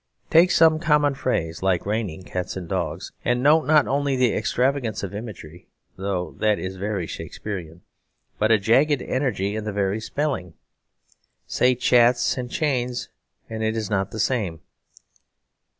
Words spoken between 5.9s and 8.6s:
(though that is very Shakespearean), but a